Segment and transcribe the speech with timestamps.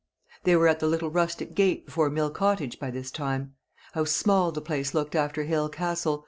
[0.45, 3.53] They were at the little rustic gate before Mill Cottage by this time.
[3.93, 6.19] How small the place looked after Hale Castle!